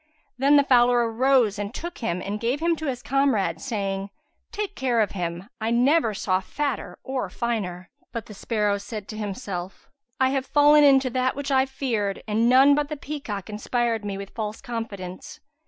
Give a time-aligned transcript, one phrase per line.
[0.35, 4.09] Then the fowler arose and took him and gave him to his comrade, saying,
[4.51, 9.15] "Take care of him," I never saw fatter or finer." But the sparrow said to
[9.15, 14.03] himself, "I have fallen into that which I feared and none but the peacock inspired
[14.03, 15.39] me with false confidence.